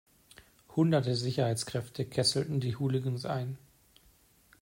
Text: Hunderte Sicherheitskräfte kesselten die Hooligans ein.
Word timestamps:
Hunderte 0.75 1.15
Sicherheitskräfte 1.15 2.05
kesselten 2.05 2.59
die 2.59 2.75
Hooligans 2.75 3.25
ein. 3.27 3.59